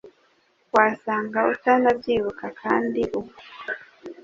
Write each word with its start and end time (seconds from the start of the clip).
Wasanga 0.75 1.39
utanabyibuka 1.53 2.45
kandi 2.61 3.01
ubwo 3.17 3.37